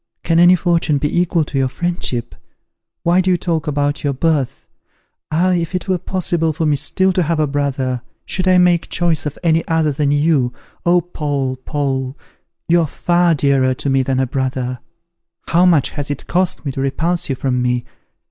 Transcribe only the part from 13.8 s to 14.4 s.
me than a